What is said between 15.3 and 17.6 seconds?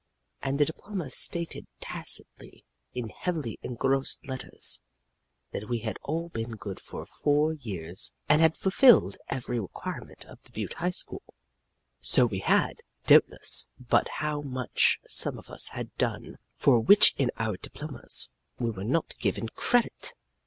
of us had done for which in our